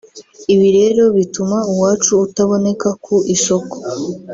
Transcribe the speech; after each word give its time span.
ibi 0.53 0.67
rero 0.77 1.03
bituma 1.17 1.57
uwacu 1.71 2.11
utaboneka 2.27 2.89
ku 3.03 3.15
isoko 3.35 3.75